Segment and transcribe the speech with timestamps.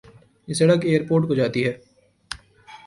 [0.47, 1.73] یہ سڑک airport کو جاتی ہے